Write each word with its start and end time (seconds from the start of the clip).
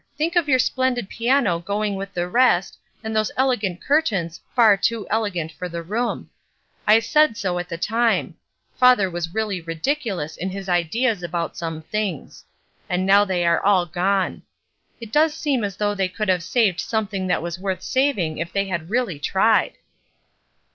Think 0.17 0.35
of 0.35 0.49
your 0.49 0.57
splendid 0.57 1.09
piano 1.09 1.59
going 1.59 1.93
with 1.95 2.11
the 2.15 2.27
rest, 2.27 2.79
and 3.03 3.15
those 3.15 3.29
elegant 3.37 3.81
curtains, 3.83 4.41
far 4.55 4.75
too 4.75 5.05
elegant 5.11 5.51
for 5.51 5.69
the 5.69 5.83
room. 5.83 6.31
I 6.87 6.99
said 6.99 7.35
THORNS 7.35 7.35
37 7.35 7.35
so 7.37 7.59
at 7.59 7.69
the 7.69 7.77
time; 7.77 8.35
father 8.79 9.11
was 9.11 9.35
really 9.35 9.61
ridiculous 9.61 10.37
in 10.37 10.49
his 10.49 10.67
ideas 10.67 11.21
about 11.21 11.55
some 11.55 11.83
things. 11.83 12.43
And 12.89 13.05
now 13.05 13.25
they 13.25 13.45
are 13.45 13.63
all 13.63 13.85
gone. 13.85 14.41
It 14.99 15.11
does 15.11 15.35
seem 15.35 15.63
as 15.63 15.77
though 15.77 15.93
they 15.93 16.09
could 16.09 16.29
have 16.29 16.41
saved 16.41 16.79
something 16.79 17.27
that 17.27 17.43
was 17.43 17.59
worth 17.59 17.83
saving 17.83 18.39
if 18.39 18.51
they 18.51 18.65
had 18.69 18.89
really 18.89 19.19
tried." 19.19 19.73